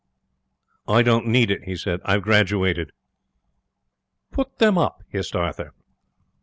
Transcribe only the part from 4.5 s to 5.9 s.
them up!' hissed Arthur.